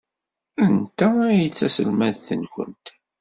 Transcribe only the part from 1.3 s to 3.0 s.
d taselmadt-nwent?